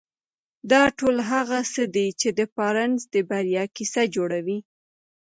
دا 0.71 0.83
ټول 0.97 1.15
هغه 1.31 1.59
څه 1.73 1.83
دي 1.95 2.07
چې 2.19 2.29
د 2.37 2.39
بارنس 2.55 3.01
د 3.13 3.15
بريا 3.29 3.63
کيسه 3.75 4.03
جوړوي. 4.15 4.59